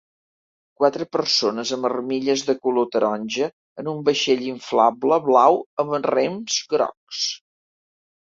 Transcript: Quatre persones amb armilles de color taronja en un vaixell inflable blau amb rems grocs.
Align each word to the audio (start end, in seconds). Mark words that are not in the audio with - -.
Quatre 0.83 1.05
persones 1.15 1.73
amb 1.75 1.87
armilles 1.89 2.43
de 2.47 2.55
color 2.63 2.87
taronja 2.95 3.51
en 3.83 3.91
un 3.93 4.01
vaixell 4.09 4.41
inflable 4.47 5.21
blau 5.29 5.61
amb 5.85 5.95
rems 6.09 6.59
grocs. 6.75 7.23